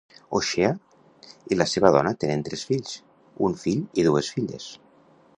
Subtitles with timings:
[0.37, 0.69] O'Shea
[1.55, 2.95] i la seva dona tenen tres fills,
[3.49, 4.67] un fill i dues filles.